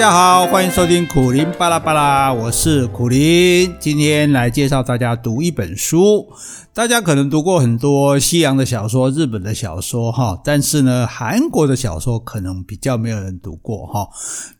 [0.00, 6.26] 大家好，欢迎收听苦林巴拉巴拉，我是苦林，今天来介绍大家读一本书。
[6.72, 14.08] 大家可能读过很多西洋的小说、日本的小说，哈，但是呢，韩国的小说可能比较没有人读过，哈。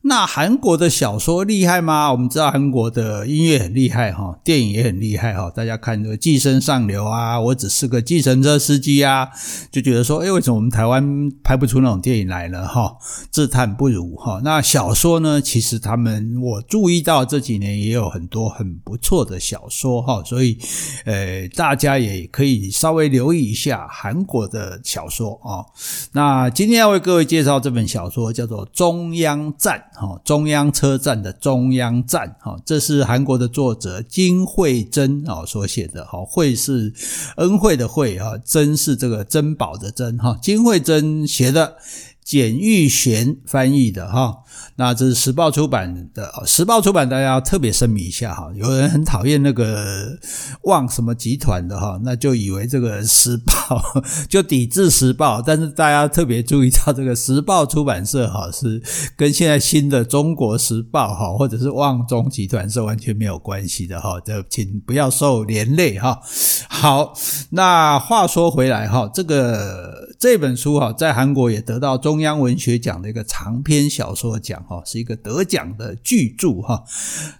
[0.03, 2.13] 那韩国的小说厉害吗？
[2.13, 5.51] 我们知道韩国的音乐很厉害，哈，电影也很厉害，哈。
[5.55, 9.29] 大家看这个《寄生上流》啊，我只是个计程车司机啊，
[9.71, 12.67] 就觉得说，哎，为什么我们台湾拍不出那种电影来呢？
[12.67, 12.97] 哈，
[13.31, 14.43] 自叹不如，哈。
[14.45, 15.30] 那小说呢？
[15.39, 20.25] 其实他们，我注意到这几年也有很多很不错的小说，哈。
[20.25, 20.57] 所以，
[21.05, 21.91] 呃，大家。
[22.01, 25.67] 也可以稍微留意一下韩国的小说啊。
[26.13, 32.57] 那今天要为各位介绍这本小说，叫做《中央站》哈，中央车站的中央站哈。
[32.65, 36.25] 这是韩国的作者金惠珍啊所写的哈。
[36.25, 36.95] 惠是
[37.37, 40.39] 恩惠的惠啊，珍是这个珍宝的珍哈。
[40.41, 41.77] 金惠珍写的。
[42.23, 44.45] 简玉璇翻译的哈，
[44.77, 46.31] 那这是时报出版的。
[46.47, 50.19] 时报出版大家要特别声明一下哈，有人很讨厌那个
[50.65, 53.83] 旺什么集团的哈，那就以为这个时报
[54.29, 58.83] 就抵制时报，但是大家特别注意到这个时报出版社哈是
[59.17, 66.21] 跟现在新的中国时报哈或者是旺中集团是完全没有关系的哈，就请不要受连累哈。
[66.69, 67.15] 好，
[67.51, 72.11] 那话说回来哈，这个这本书哈在韩国也得到中。
[72.11, 76.83] 中央文学奖的一个长篇小说奖哈，是一个得奖的巨著哈。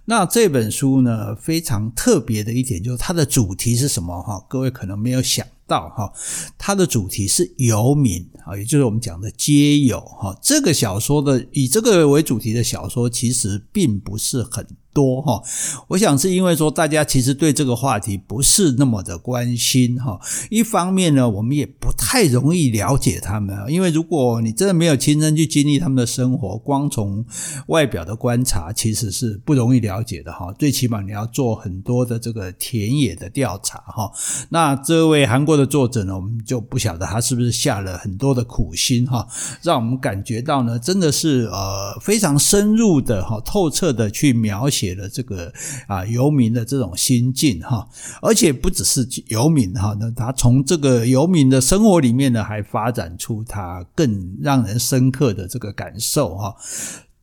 [0.05, 4.45] 那这本书呢，非常特别的一点就是它的主题是什么哈？
[4.47, 6.11] 各位可能没有想到哈，
[6.57, 10.37] 它的主题是游民啊，也就是我们讲的街友哈。
[10.41, 15.41] 这个小说的以这个为主题的小说，其实并不是很多哈，
[15.87, 20.19] 我想是因为说大家其实对这个话题不是那么的关心哈。
[20.49, 27.25] 一方面呢，我们也不太容易了解他们，因为如果你真的没有亲身去经历他们的生活，光从
[27.67, 30.51] 外表的观察其实是不容易了解的哈。
[30.59, 34.11] 最起码你要做很多的这个田野的调查哈。
[34.49, 39.25] 那这位韩国的作者呢，我们就不晓得他是不是下了很多的苦心哈，
[39.61, 44.80] 让我们感觉到呢，真的是呃非常深入的哈、透彻的去描写。
[44.81, 45.53] 写了这个
[45.87, 47.87] 啊游民的这种心境哈，
[48.19, 56.55] 而且不只是游民哈，那他从这个游民的生活里面呢，还发展出他更让人深刻的这个感受哈。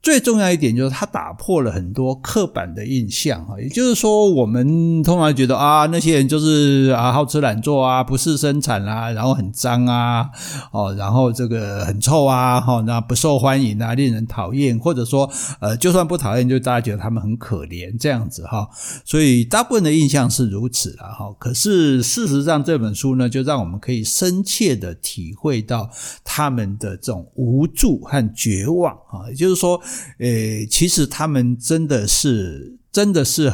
[0.00, 10.30] 最重要一点就是他打破了很多刻板的印象哈，也就是说，我们通常觉得啊，那些人就是啊好吃懒做啊，不事生产啊，然后很脏啊，
[10.72, 15.28] 哦，然后这个很臭啊，哈，那不受欢迎啊，令人讨厌，或者说
[15.60, 18.68] 呃，就算不讨厌，就大家觉得他们很可怜这样子哈，
[19.04, 21.34] 所以大部分的印象是如此了哈。
[21.38, 25.90] 可是事实上，这本书呢，就让我们可以深切的体会到
[26.24, 29.78] 他们的这种无助和绝望啊，也就是说。
[30.18, 33.52] 诶，其实他们真的是，真的是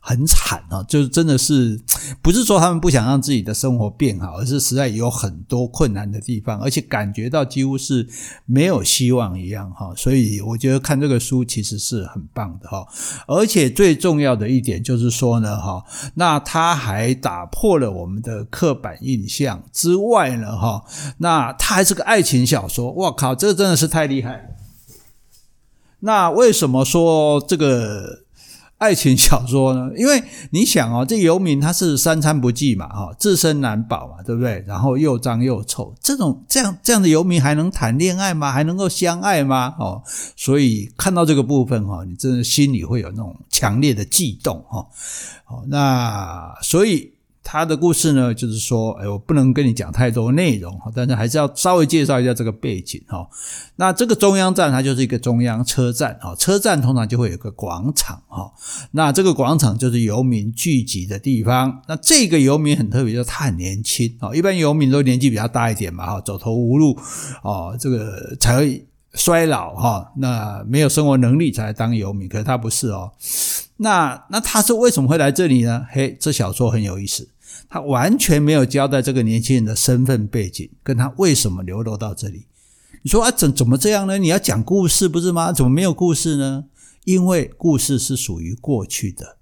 [0.00, 0.82] 很惨啊！
[0.88, 1.78] 就是真的是，
[2.22, 8.08] 不是说他们不想让自己的生活变好，而是实在有很多困难的地方，而且感觉到几乎是
[8.46, 9.92] 没有希望一样哈。
[9.94, 12.86] 所以我觉得看这个书其实是很棒的哈。
[13.26, 20.82] 而且最重要的一点就是说呢，哈，那他还打破了我们的刻板印象之外呢，哈，
[21.18, 22.90] 那他还是个爱情小说。
[22.92, 24.42] 我靠，这真的是太厉害了！
[26.00, 28.24] 那为什么说这个
[28.78, 29.90] 爱情小说呢？
[29.98, 34.62] 因为你想哦，这游民他是三餐不继嘛，哈，自身难保嘛，对不对？
[34.66, 38.52] 然后又脏又臭，这种这样这样的游民还能谈恋爱吗？
[38.52, 39.74] 还能够相爱吗？
[39.78, 40.02] 哦，
[40.36, 44.86] 所以看到这个部分哈，你真的心里会有那种强烈的悸动哈。
[45.44, 47.17] 好，那所以。
[47.50, 53.26] 他的故事呢，就是说，哎，我不能跟你讲太多内容哈，但是还是要稍微介绍一下这个背景哈。
[53.76, 58.52] 那这个中央站它就是一个中央车站哈，车站通常就会有个广场哈。
[58.90, 61.80] 那这个广场就是游民聚集的地方。
[61.88, 64.34] 那这个游民很特别，就是他很年轻啊。
[64.34, 66.98] 一般游民都年纪比较大一点嘛哈，走投无路
[67.42, 70.12] 哦，这个才会衰老哈。
[70.18, 73.10] 那没有生活能力才当游民，可是他不是哦。
[73.78, 75.86] 那那他是为什么会来这里呢？
[75.88, 77.26] 嘿，这小说很有意思。
[77.70, 82.46] 他完全没有交代这个年轻人的身份背景，跟他为什么流落到这里。
[83.02, 84.18] 你说啊，怎怎么这样呢？
[84.18, 85.52] 你要讲故事不是吗？
[85.52, 86.64] 怎么没有故事呢？
[87.04, 89.37] 因为故事是属于过去的。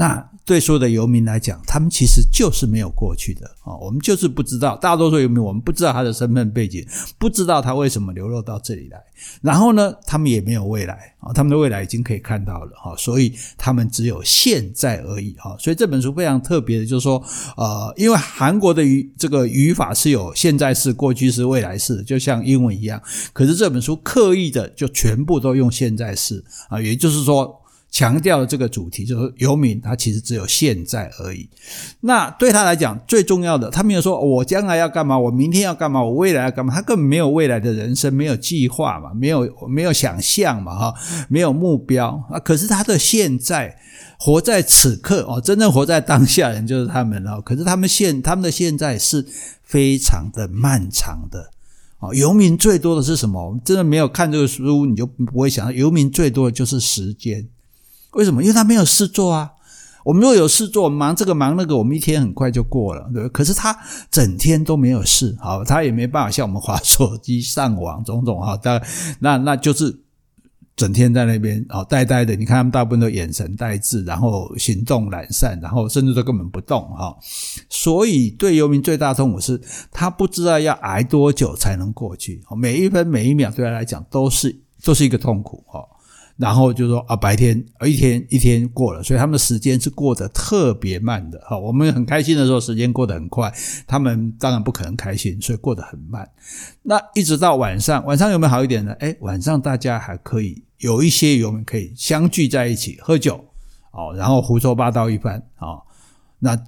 [0.00, 4.74] 那对所有的游民来讲，他们其实就是没有过去的啊，我们就是不知道。
[4.78, 6.82] 大多数游民，我们不知道他的身份背景，
[7.18, 8.98] 不知道他为什么流落到这里来。
[9.42, 15.54] 然后呢，他们也没有未来啊，他们的未来已经可以看到了哈，所以他们只有现在而已哈。
[15.58, 17.22] 所以这本书非常特别的，就是说，
[17.58, 22.98] 呃，因为韩国的语这个语法是有现在式、过去式、未来式，就像英文一样。
[23.34, 27.59] 可是这本书刻意的就全部都用现在式啊，也就是说。
[27.90, 31.48] 强调这个主题就是游民，他其实只有现在而已。
[32.00, 40.94] 那对他来讲，最重要的，他没有说我将来要干嘛，我明天要干嘛，我未来要干嘛，他根本没有未来的人生，没有计划嘛，没有没有想象嘛，哈，
[41.28, 42.38] 没有目标啊。
[42.38, 43.76] 可是他的现在，
[44.18, 47.42] 活在此刻哦，真正活在当下人就是他们哦。
[47.44, 49.26] 可是他们现他们的现在是
[49.64, 51.50] 非常的漫长的
[51.98, 52.14] 哦。
[52.14, 53.58] 游民最多的是什么？
[53.64, 57.48] 真的没有看这个书，你就不会想到，游民最多的就是时间。
[58.12, 58.42] 为什么？
[58.42, 59.52] 因为他没有事做啊。
[60.02, 63.28] 我们如果有事做，忙这个忙那个，我们一天很快就过了，对？
[63.28, 63.78] 可是他
[64.10, 68.58] 整天都没有事，好，他也没办法像我们滑手机、上网种种哈。
[68.64, 68.80] 那
[69.20, 70.00] 那那就是
[70.74, 72.34] 整天在那边哦，呆呆的。
[72.34, 77.14] 你看他们大部分都眼神呆滞，然后行动懒散，然后甚至都根本不动哈。
[77.68, 79.60] 所以对游民最大的痛苦是，
[79.92, 82.42] 他不知道要挨多久才能过去。
[82.56, 85.86] 每一分每一秒对他来讲都是都是一个痛苦哈。
[86.40, 91.58] 然后就说啊，白天，一天一天过了，所以他们的时间是过得特别慢的哈。
[91.58, 93.52] 我们很开心的时候，时间过得很快，
[93.86, 96.26] 他们当然不可能开心，所以过得很慢。
[96.82, 98.92] 那一直到晚上，晚上有没有好一点呢？
[99.00, 103.44] 诶，晚上大家还可以有一些游民可以相聚在一起喝酒
[103.92, 105.76] 哦，然后胡说八道一番啊。
[106.38, 106.58] 那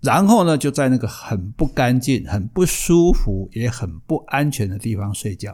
[0.00, 5.52] 然后呢，就在那个很不干净、很不舒服、也很不安全的地方睡觉。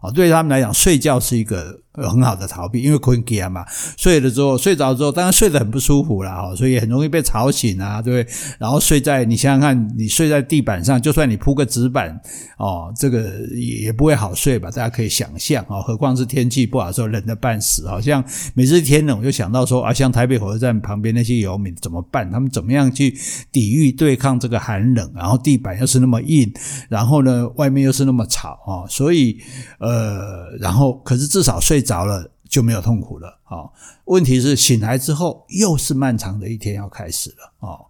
[0.00, 3.64] 哦，对他们来讲，睡觉是一个很好的逃避，因为困觉嘛，
[3.96, 8.36] 睡了之后，睡着之后，当然睡得很不舒服啦，哈，所以很容易被吵醒啊，对不对？
[8.58, 12.18] 然后睡在，你想想看，你睡在地板上，就算你铺个纸板，
[12.58, 14.70] 哦，这个也不会好睡吧？
[14.70, 18.22] 大家可以想象啊，何况是天气不好的时候，冷的半死，好像
[18.54, 22.30] 每次天冷，我就想到说啊，像台北火车站旁边那些游民怎么办？
[22.30, 23.16] 他们怎么样去
[23.50, 25.10] 抵御对抗这个寒冷？
[25.14, 26.52] 然后地板又是那么硬，
[26.88, 29.38] 然后呢，外面又是那么吵啊，所以
[29.78, 32.30] 呃，然后可是至少睡着了。
[32.48, 33.68] 就没有痛苦了啊！
[34.06, 37.84] 问题是醒来之后又是漫长的一天要开始了哦！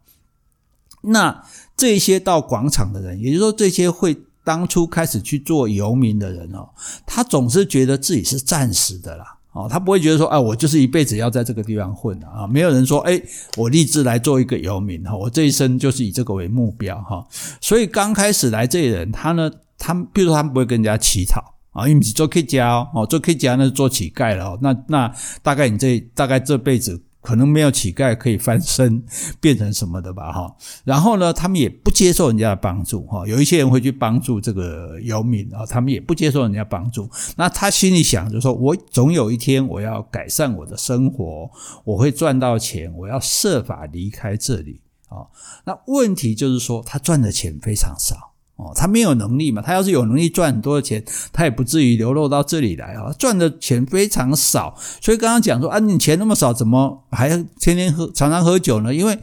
[1.01, 1.45] 那
[1.77, 6.71] 这些到广场的人，也就是说这些会当初开始去做游民的人哦，
[7.07, 12.45] 他总是觉得自己是暂时的啦哦，他不会觉得说啊，我就是一辈子要在这个地方混啊！
[12.45, 13.23] 没有人说哎，
[13.57, 17.25] 我立志来做一个游民哈，我这一生就是以这个为目标哈。
[17.61, 19.49] 所以刚开始来这些人，他呢，
[19.79, 21.55] 他比如说他们不会跟人家乞讨。
[21.79, 24.59] 啊，因为你做客家哦，做客家那是做乞丐了哦。
[24.61, 29.03] 那那大概你这大概这辈子可能没有乞丐可以翻身
[29.41, 30.57] 变成什么的吧哈。
[30.85, 33.25] 然后呢，他们也不接受人家的帮助哈。
[33.27, 37.09] 有一些人会去帮助这个游民啊，他们也不接受人家帮助。
[37.37, 41.49] 那他心里想就是说，我总有一天我要改善我的生活，
[41.85, 45.31] 我会赚到钱，我要设法离开这里啊。
[45.65, 48.28] 那问题就是说，他赚的钱非常少。
[48.59, 49.63] 哦，他没有能力嘛？
[49.63, 51.03] 他要是有能力赚很多的钱，
[51.33, 53.15] 他也不至于流落到这里来啊。
[53.17, 57.29] 赚的钱非常少，所以刚刚讲说啊，你钱那么少，怎么还
[57.61, 58.93] 天天喝、常常喝酒呢？
[58.93, 59.17] 因为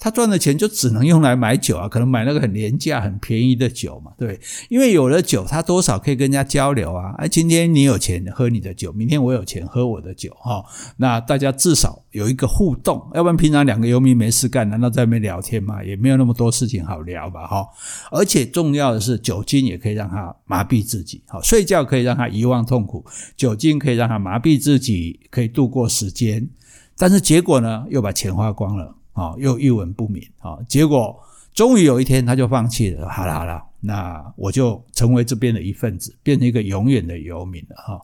[0.00, 4.40] 他赚的钱就只能用来买酒啊，可能买那个很廉价、很便宜的酒嘛，对？
[4.70, 7.14] 因为有了酒，他多少可以跟人家交流啊。
[7.18, 10.64] 哎，今天你有钱喝你的酒，明天我有钱喝我的酒，哈，
[10.96, 15.84] 那大家至少有一个互动，要不然平常两个游民没事干，难道在那边聊天吗？
[15.84, 17.68] 也没有那么多事情好聊吧，哈。
[18.10, 23.04] 而且重要的是，酒精也可以让他麻痹自己，好，睡觉可以让他遗忘痛苦，
[23.36, 26.48] 酒精可以让他麻痹自己，可以度过时间。
[26.96, 28.96] 但是结果呢，又把钱花光了。
[29.12, 30.58] 啊，又一文不名啊！
[30.68, 31.18] 结果
[31.52, 33.08] 终于有一天，他就放弃了。
[33.08, 38.00] 好了好了，那我就成为这边的一份子，变成一个永远的游民了哈。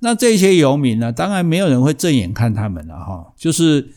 [0.00, 3.32] 那这些游民呢，当然没有人会正眼看他们了哈。
[3.36, 3.88] 就是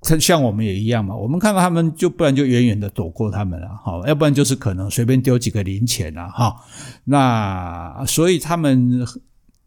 [0.00, 4.02] 他像我们也一样嘛，我们看到他们，就不然就远远的躲过他们了哈。
[4.06, 6.56] 要不然就是可能随便丢几个零钱了哈。
[7.04, 9.06] 那所以他们。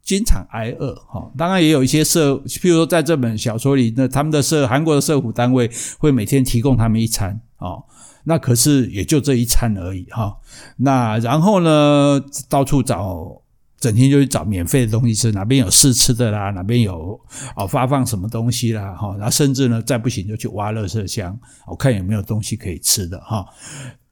[0.08, 7.84] 经常挨饿，哈，当然也有一些社，譬如说在这本小说里，那他们的社，韩国的社府单位会每天提供他们一餐，哦，
[8.24, 10.38] 那可是也就这一餐而已，哈，
[10.78, 13.42] 那然后呢，到处找，
[13.80, 17.20] 整天就去找免费的东西吃，哪边有试吃的啦，哪边有
[17.56, 23.46] 哦发放什么东西啦，哈，然后甚至呢，再不行就去挖垃圾箱，我看有没有东西可以吃的，哈。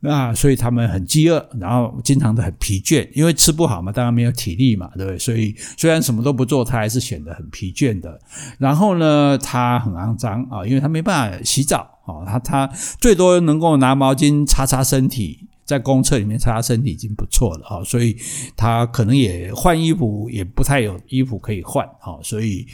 [0.02, 5.18] 那所以他们很饥饿，然后经常都很疲倦，因为吃不好嘛，当然没有体力嘛，对不对？
[5.18, 8.20] 所以虽然什么都不做，他还是显得很疲倦的。
[8.60, 12.68] 然后呢，他很肮脏啊，因为他没办法洗澡哦，他他
[13.00, 18.16] 最多能够拿毛巾擦擦身体，在公厕里面擦身体已经不错了哈，所以
[18.56, 22.66] 他可能也换衣服也不太有衣服可以换哈，所以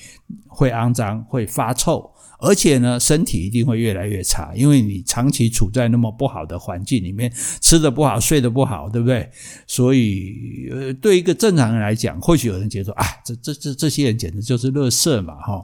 [0.48, 2.12] 会肮脏，会发臭。
[2.43, 7.31] 而且呢，身体一定会越来越差，因为你长期处在那么不好的环境里面，
[7.62, 9.29] 吃得不好，睡得不好，对不对？
[9.67, 15.63] 所以，呃，对一个正常人来讲，或许有人觉得说，啊，这这这这些人简直就是垃圾嘛，哈，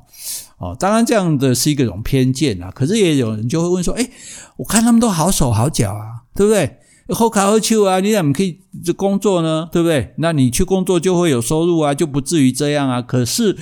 [0.60, 2.70] 哦，当然这样的是一个种偏见啊。
[2.70, 4.12] 可是也有人就会问说，诶，
[4.58, 6.78] 我看他们都好手好脚啊，对不对？
[7.10, 9.70] 喝卡好秋啊，你怎么可以这工作呢？
[9.72, 10.14] 对不对？
[10.18, 13.02] 那你去工作就会有收入啊，就不至于这样啊。
[13.02, 13.58] 可是。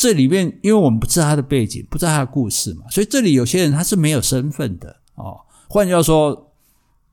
[0.00, 5.40] 这里面，因为我们不知道他的背景，不知道他的故事嘛，所以这里有些人他是没有身份的哦。
[5.68, 6.47] 换句话说，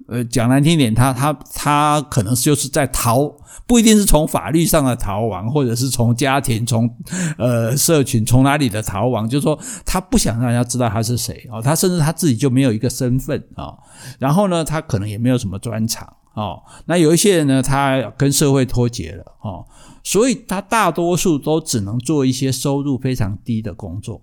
[0.08, 3.28] 呃，讲难听点，他他他可能就是在逃，
[3.66, 6.90] 不一定是从法律上的逃亡，或者是从家庭、从
[7.38, 13.78] 呃社群、从哪里的逃亡，就是说他不想让人家知道他是谁哦，他甚至他自己就没有一个身份啊、哦。
[14.20, 16.62] 然后呢，他可能也没有什么专长哦。
[16.86, 19.66] 那有一些人呢，他跟社会脱节了哦。
[20.04, 24.22] 所以他大多数都只能做一些收入非常低的工作，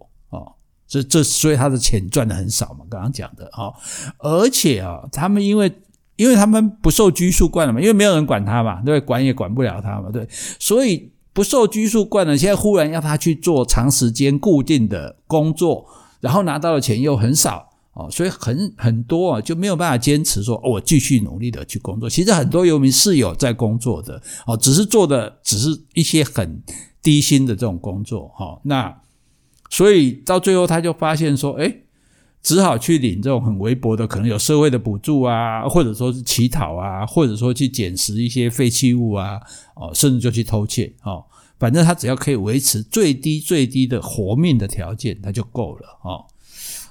[0.92, 3.72] 这这所以他的钱赚的很少嘛，刚刚讲的哦，
[4.18, 5.72] 而且啊，他们因为
[6.16, 15.86] 因为他们不受拘束惯了嘛，因为没有人管他嘛，对，管也管不了他嘛，对，所以不受拘束惯了，现在忽然要他去做长时间固定的工作，
[16.20, 17.70] 然后拿到的钱又很少。
[17.94, 22.08] 哦，所以很很多啊，就没有办法坚持说，我继续努力的去工作。
[22.08, 26.62] 其实很多游民是有在工作的，哦，只是做的只是一些很
[27.02, 28.58] 低薪的这种工作，哈。
[28.64, 28.98] 那
[29.72, 31.74] 所以到最后他就发现说，哎，
[32.42, 39.40] 只好去领这种很微薄的，可能有社会的补助啊，或者说是乞讨啊，或者说去捡拾一些废弃物啊，
[39.74, 41.24] 哦，甚至就去偷窃，哦，
[41.58, 46.26] 反正他只要可以维持最低最低的活命的条件，他就够了，哦。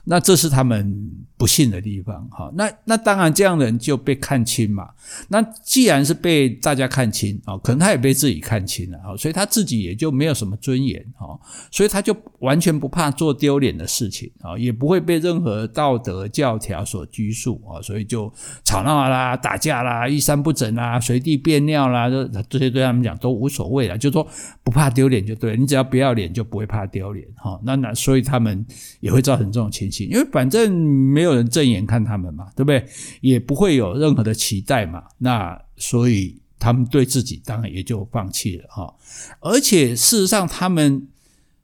[0.03, 2.51] 那这是他们不幸的地方，哈。
[2.55, 4.89] 那那当然，这样的人就被看轻嘛。
[5.29, 11.37] 那既然是被大家看轻啊，可能他也被自己看轻了啊，所以他自己也就没有什么尊严啊，
[11.69, 18.31] 所以他就完全不怕做丢脸的事情啊，也不会被任何道德教条所拘束啊，所以就
[18.63, 24.27] 吵闹啦、打架啦、衣衫不整啦、随地便尿啦，这这些对他们讲都无所谓了，就说
[24.63, 27.59] 不怕丢脸就对了，你只要不要脸就不会怕丢脸哈。
[27.63, 28.65] 那那所以他们
[28.99, 29.90] 也会造成这种情。
[30.05, 32.85] 因为反正没有人正眼看他们嘛，对不对？
[33.19, 38.93] 也不会有任何的期待嘛，那所以他们对自己当然也就放弃了哈。
[39.39, 41.07] 而且事实上，他们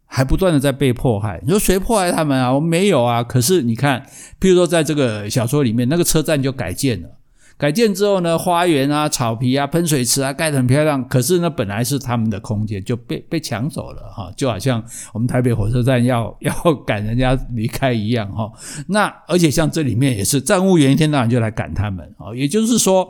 [0.05, 1.39] 还不断的在被迫害。
[1.43, 2.53] 你说谁迫害他们啊？
[2.53, 3.23] 我没有啊。
[3.23, 4.01] 可是你看，
[4.39, 7.16] 譬如说在这个小说里面，那个车站就改建了。
[7.57, 11.05] 改建之后呢，花园啊、草皮啊、喷水池啊，盖得很漂亮。
[11.07, 14.83] 可是呢，本来是他们的空间就被被抢走了哈，就好像
[15.13, 16.53] 我们台北火车站要要
[16.85, 18.51] 赶人家离开一样哈。
[18.87, 23.09] 那而且像这里面也是站务员一天到晚就来赶他们啊，也就是说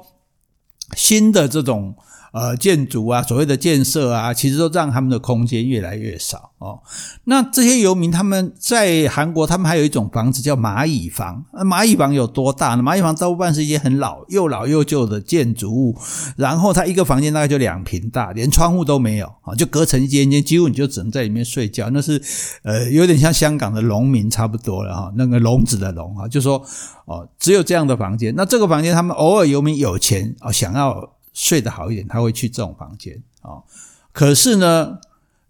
[0.96, 1.96] 新的这种。
[2.38, 6.80] 呃，建筑啊，所谓的建设啊，其实都让他们的空间越来越少哦。
[7.24, 11.44] 那这些游民他们在韩国，他们还有一种房子叫蚂蚁房。
[11.66, 12.84] 蚂蚁房有多大呢？
[12.84, 15.98] 蚂蚁房多半是一些很老、又老又旧的建筑物，
[16.36, 21.90] 然后它一个房间大概就两平大，连窗户都没有啊，就隔成一间间，几乎你就只能在里面睡觉。
[21.90, 22.22] 那是
[22.62, 26.64] 呃，有点像香港的农民差不多了哈，那个笼子的笼啊，就说
[27.06, 28.32] 哦，只有这样的房间。
[28.38, 31.17] 那这个房间，他们偶尔游民有钱啊，想要。
[31.38, 33.64] 睡得好一点，他会去这种房间啊、哦。
[34.12, 34.98] 可是呢，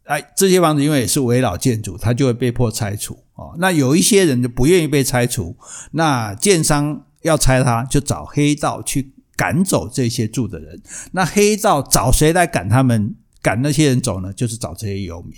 [0.03, 3.56] 哎，这些房子因为也是危老建筑，他就会被迫拆除哦。
[3.58, 5.56] 那有一些人就不愿意被拆除，
[5.91, 10.82] 那建商要拆他，就找黑道去赶走这些住的人。
[11.13, 13.15] 那黑道找谁来赶他们？
[13.41, 14.34] 赶那些人走呢？
[14.34, 15.34] 就是找这些游民。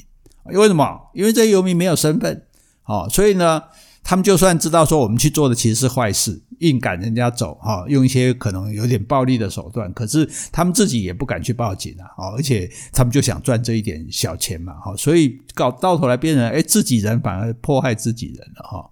[0.52, 1.00] 因为什么？
[1.14, 2.44] 因为这些游民没有身份，
[2.86, 3.62] 哦，所以呢。
[4.02, 18.90] 他们就算知道说我们去做的其实是坏事，硬赶人家走哈，用一些可能有点暴力的手段，可是他们自己也不敢去报警啊，而且他们就想赚这一点小钱嘛，哈，所以搞到头来变成诶自己人反而迫害自己人了哈。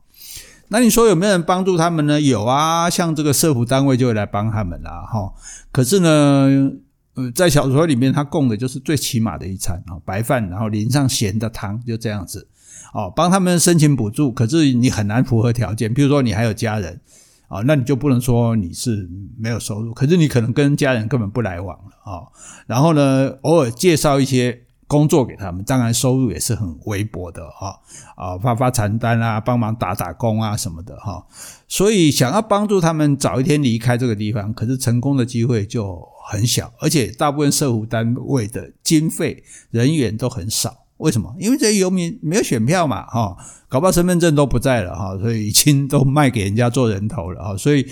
[0.70, 2.20] 那你说有没有人帮助他们呢？
[2.20, 5.34] 有啊，像这个社福单位就会来帮他们啦，哈。
[5.72, 6.72] 可是呢，
[7.14, 12.48] 呃，在小说里面他供的就是最起码的一餐啊，白饭，然后淋上咸的汤，就这样子。
[12.94, 15.94] 哦，帮他们申请补助，可是你很难符合条件。
[15.94, 17.00] 比如说你还有家人，
[17.48, 19.94] 啊，那你就不能说你是没有收入。
[19.94, 22.28] 可是你可能跟家人根本不来往了啊。
[22.66, 27.80] 然后呢，偶尔介绍一些工作给他们，当然收入也是很微薄的哈。
[28.16, 31.26] 啊，发发传单啊，帮忙打打工啊什么的哈。
[31.68, 40.87] 所以想要帮助他们早一天离开这个地方，可是成功的机会就很小，而且大部分社福单位的经费人员都很少。
[40.98, 41.36] 为什么？
[41.40, 43.38] 因为这些游民没有选票嘛，哈，
[43.70, 47.88] 搞不好身份证都不在了，哈，所以已经都卖给人家做人头了，哈，所以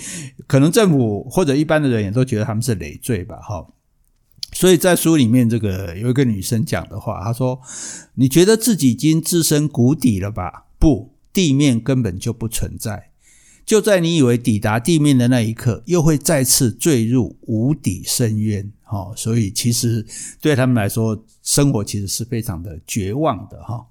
[0.46, 3.66] 可能政府或者一般的人也都觉得他们是累赘吧，哈。
[4.52, 7.60] 所以在书里面，这个有一个女生讲的话，她说
[8.14, 10.66] ：“你觉得自己已经置身谷底了吧？
[10.78, 13.10] 不，地面根本就不存在。
[13.66, 20.06] 就在你以为抵达地面的那一刻，又会再次坠入无底深渊。”哈，所以其实
[20.40, 23.86] 对他们来说，生活其实是非常的绝望的哈。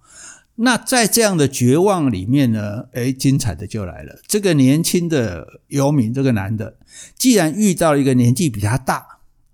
[0.55, 4.19] 那在这样的绝望里面呢，诶，精彩的就来了。
[4.25, 6.77] 这个年轻的游民，这个男的，
[7.17, 9.05] 既然遇到了一个年纪比他大。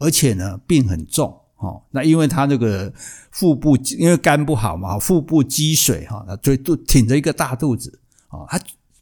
[0.03, 2.91] 而且呢，病很重，哦，那因为他那个
[3.29, 8.59] 腹部因为肝不好嘛，腹部积水哈，他就肚挺着一个大肚子，哦，他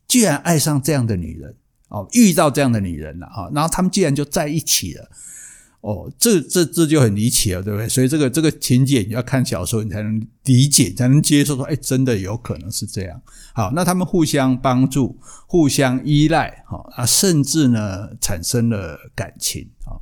[0.09, 1.55] 居然爱上这样的女人，
[1.87, 5.09] 哦，遇到这样的女人了，哈，然后他们竟然就在一起了，
[5.81, 7.87] 哦，这这这就很离奇了，对不对？
[7.87, 13.21] 所以这个这个情节你要看小说，你才能理解，才能接受说，哎，真的有可能是这样。
[13.53, 15.17] 好，那他们互相帮助，
[15.47, 19.95] 互相依赖，哈啊，甚至呢产生了感情，啊。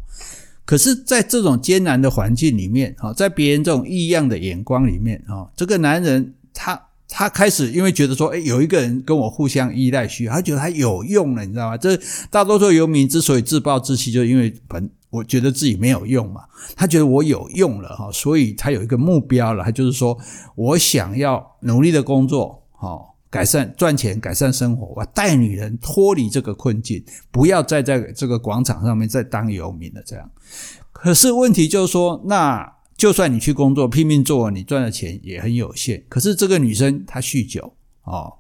[0.66, 11.78] 可是，在这种艰难的环境里面，哈，在别人这种异样的眼光里面，哈，这个男人他他开始因为觉得说，诶，有一个人跟我互相依赖需要，他觉得他有用了，你知道吗？
[11.78, 11.98] 这
[12.30, 16.42] 大多数游民之所以自暴自弃，就因为本我觉得自己没有用嘛，
[16.76, 20.18] 他觉得我有用了，哈，所以他有一个目标了，他就是说
[20.56, 23.00] 我想要努力的工作，哈。
[23.30, 30.02] 改善赚钱，改善生活，我带女人脱离这个困境，不要再在这个广场上面再当游民了。
[30.06, 30.32] 这样，
[30.94, 36.02] 可是问题就是说，那就算你去工作，拼命做，你赚的钱也很有限。
[36.08, 38.34] 可是这个女生她酗酒哦，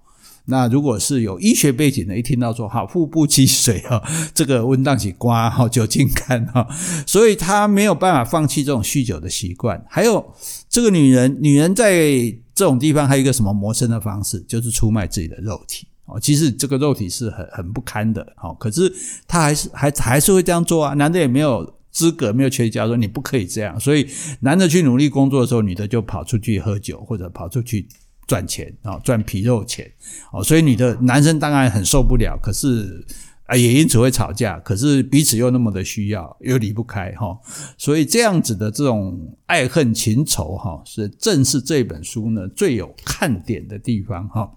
[0.47, 4.01] 那如果是有医学背景的，一听到说好腹部积水哈，
[4.33, 6.67] 这个温当起刮哈酒精肝哈，
[7.05, 9.85] 所以他没有办法放弃这种酗酒的习惯。
[9.87, 10.33] 还有
[10.67, 12.37] 这个女人，女人在。
[12.57, 16.19] 这种地方还有一个什么谋生的方式，就是出卖自己的肉体哦。
[16.19, 18.91] 其实这个肉体是很很不堪的，哦，可是
[19.27, 20.95] 他还是还还是会这样做啊。
[20.95, 23.79] 男的也没有资格，没有权利教说你不可以这样。
[23.79, 24.07] 所以
[24.39, 27.87] 男的去努力工作的时候，女的就跑出去喝酒或者跑出去
[28.27, 29.89] 赚钱啊，赚皮肉钱
[30.33, 30.43] 哦。
[30.43, 33.03] 所以女的男生当然很受不了，可是。
[33.47, 37.39] 啊，也因此会吵架，可是彼此又那么的需要，又离不开哈，
[37.77, 44.51] 所以这样子的这种爱恨情仇哈，是正是这本书呢最有看点的地方哈。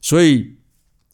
[0.00, 0.50] 所以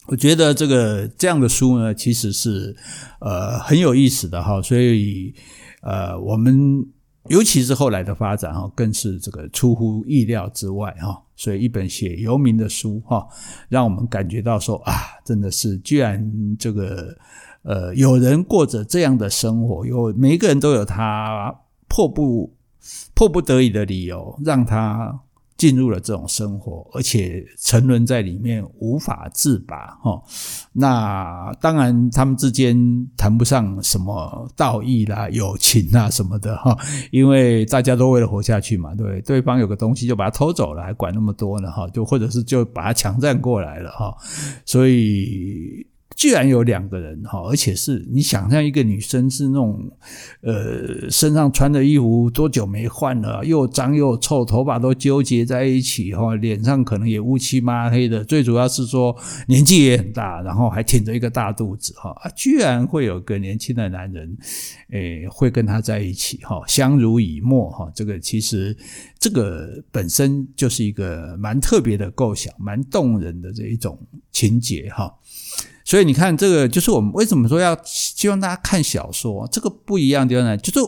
[0.05, 2.73] 我觉得这个这样的书呢，其实是
[3.19, 4.61] 呃很有意思的哈。
[4.61, 5.35] 所以
[5.81, 6.87] 呃，我们
[7.27, 11.21] 尤其是后来的发展哈，更是这个出乎意料之外哈。
[11.39, 13.25] 所以一本写游民的书哈，
[13.69, 14.91] 让我们感觉到说啊，
[15.23, 17.17] 真的是居然这个
[17.61, 21.55] 呃有人过着这样的生活，有每一个人都有他
[21.87, 22.53] 迫不
[23.15, 25.21] 迫不得已的理由，让他。
[25.59, 30.19] 进入了这种生活，而且沉沦在里面无法自拔，哈。
[30.71, 32.75] 那当然，他们之间
[33.17, 36.77] 谈不上什么道义啦、友情啊什么的，哈。
[37.11, 41.85] 因为大家都为了活下去嘛，对，对方有个东西就把它偷走了，还管那么多呢，哈。
[41.89, 44.15] 就或者是就把它强占过来了，哈。
[44.65, 45.85] 所以。
[46.19, 49.89] 居然有两个人哈，而且是你想象一个女生是那种，
[50.41, 59.15] 呃，身上穿的衣服多久没换了，又脏又臭，头发都纠结在一起哈，脸上可能也乌漆抹黑的，最主要是说
[59.47, 64.37] 年纪也很大，然后还挺着一个大肚子哈，啊，居然会有个年轻的男人，
[64.89, 68.75] 诶，会跟她在一起哈，相濡以沫哈，这个其实
[69.17, 73.97] 这个本身就是一个蛮特别的构想，蛮动人的这一种
[74.33, 75.15] 情节哈。
[75.89, 80.79] 所以你看，这个就是我们为什么说要希望大家看小说，这个不一样的呢，就是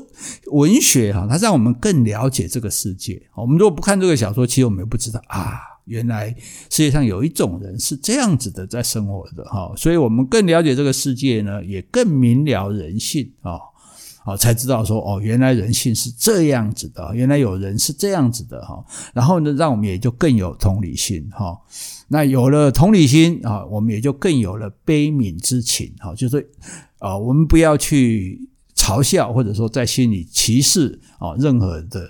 [0.51, 3.19] 文学哈，它让我们更了解这个世界。
[3.35, 6.29] 我们如果不看这个小说，其实我们也不知道啊，原来
[6.69, 9.73] 世界上有一种人是这样子的在生活的哈。
[9.75, 13.57] 所以我们更了解这个世界呢，也更明了人性啊，
[14.23, 18.83] 好才知道说哦，原来人性是这样子的，原来有人是这样子的哈。
[19.13, 21.57] 然后呢，让我们也就更有同理心哈。
[22.07, 26.47] 那有了同理心啊，我们也就更有了悲悯之情哈，就是
[26.99, 32.09] 啊，我们不要去嘲笑或者说在心里歧视啊任何的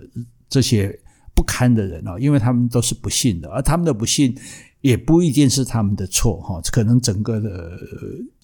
[0.50, 1.00] 这些
[1.34, 4.36] 不堪的人啊，因为他们都是不幸的，而他们的不幸
[4.82, 7.72] 也不一定是他们的错哈，可能整个的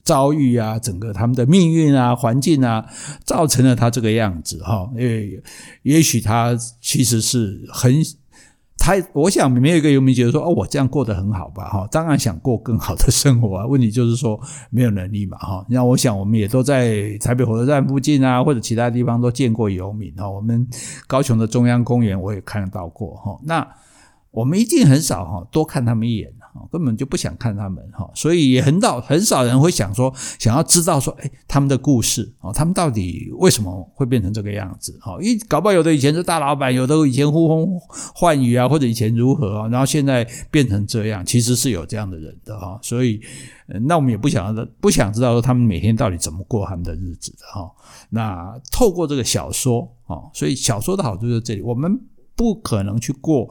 [0.07, 2.85] 遭遇啊，整个他们的命运啊、环境啊，
[3.25, 5.43] 造成了他这个样子哈，因为
[5.83, 7.93] 也许他其实是很。
[8.79, 11.67] 他，我想没有一个游民觉得说，哦，我这样过得很好吧？
[11.67, 13.65] 哈，当然想过更好的生活啊。
[13.65, 14.39] 问题就是说
[14.69, 15.65] 没有能力嘛，哈。
[15.67, 20.29] 那我想我们也都在台北火车站附近啊，或者其他地方都见过游民哈。
[20.29, 20.65] 我们
[21.07, 23.37] 高雄的中央公园我也看到过哈。
[23.43, 23.67] 那
[24.29, 26.31] 我们一定很少哈多看他们一眼。
[26.71, 35.17] 根本就不想看他们哈，所以也很少很少人会想说想要知道说，诶他们的故事哦，他们到底为什么会变成这个样子哈？
[35.21, 37.79] 因为搞不好有的以前是大老板，有的以前呼风
[38.15, 42.79] 唤雨啊，或者以前如何啊，然后现在变成这样，其实是有这样的人的哈。
[42.81, 43.19] 所以，
[43.85, 47.71] 那我们也不想不想知道说他们每天到底怎么过他们的日子的哈。
[48.09, 51.99] 那透过这个小说啊，所以小说的好处就是这里，我们
[52.35, 53.47] 不可能去过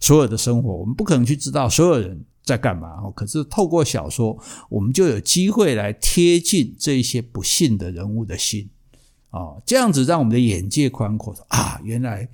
[0.00, 2.24] 所有的生活，我们不可能去知道所有人。
[2.48, 3.10] 在干嘛？
[3.14, 4.36] 可是透过小说，
[4.70, 8.68] 我们就有机会来贴近这一些不幸的人物的心
[9.30, 12.28] 啊，这样子让我们的眼界宽阔啊，原来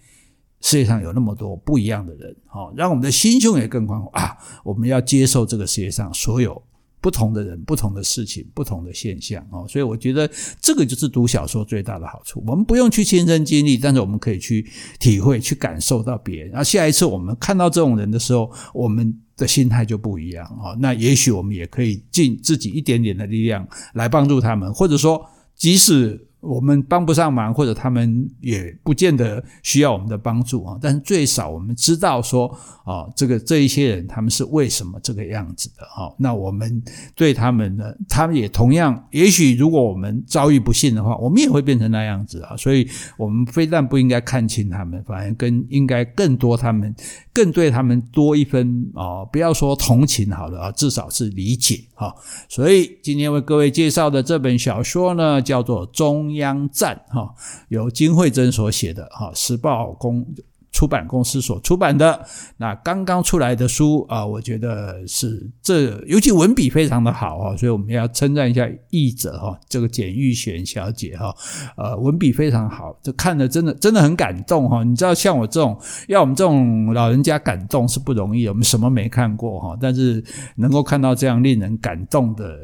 [0.60, 4.38] 世界上有那么多不一样的人啊，让我们的心胸也更宽阔啊。
[4.62, 6.62] 我们要接受这个世界上所有
[7.04, 9.66] 不同的人、不同的事情、不同的现象哦。
[9.68, 12.42] 所以我觉得这个就是读小说最大的好处。
[12.46, 14.66] 我们不用去亲身经历，但是我们可以去
[14.98, 16.48] 体会、去感受到别人。
[16.48, 19.14] 然后下一次我们看到这种人的时候，我们。
[19.36, 26.28] 的心态就不一样啊，那也许我们也可以尽自己一点点的力量来帮助他们，或者说，即使。
[26.44, 30.78] 我们帮不上忙，或者他们也不见得需要我们的帮助啊。
[30.80, 32.46] 但是最少我们知道说
[32.84, 36.14] 啊，这个这一些人他们是为什么这个样子的哈。
[36.18, 36.82] 那我们
[37.14, 42.56] 对他们呢，他们也同样，也许如果我们遭遇不幸的话，我们也会变成那样子啊。
[42.56, 46.94] 所以，我们非但不应该看轻他们，反而更应该更多他们，
[47.32, 52.14] 更对他们多一分啊，不要说同情好了啊，至少是理解哈。
[52.48, 57.34] 所以今天为各位介绍的这本小说呢，叫做《中央站哈，
[57.68, 60.26] 由金惠珍所写的哈，时报公
[60.72, 71.32] 出版公司所出版的那刚刚出来的书啊，我觉得是这尤其文笔非常的好哈，所以我们要称赞一下译者哈，这个简玉璇小姐哈，
[71.76, 74.82] 呃，文笔非常好，这看的真的真的很感动哈。
[74.82, 80.24] 你知道像我这种要我们这种老人家感动是不容易，我们什么没看过哈，但是
[80.56, 82.58] 能够看到这样令人感动的。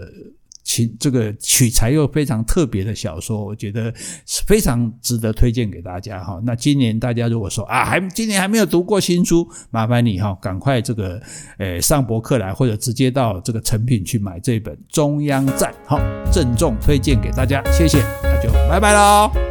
[0.71, 3.93] 其这个取材又非常特别的小说，我觉得
[4.25, 6.41] 是非常值得推荐给大家哈。
[6.45, 11.21] 那今年大家如果说啊，还今年还没有读过新书，麻烦你哈，赶快这个
[11.59, 15.99] 诶上博客来，或者直接到这个成品去买这本《中央站》，好，
[16.31, 19.50] 郑重推荐给大家，谢谢，那就拜拜喽。